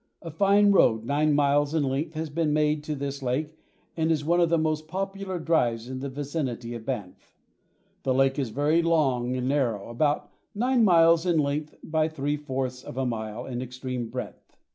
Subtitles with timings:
[0.23, 3.55] A fine road nine miles in length has been made to this lake
[3.95, 7.37] and is one of the most popular drives in the vicinity of Banff.
[8.01, 12.81] The lake is very long and narrow, about nine miles in length by three fourths
[12.81, 14.57] of a mile in extreme breadth.